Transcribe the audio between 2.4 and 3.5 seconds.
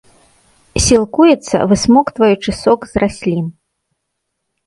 сок з раслін.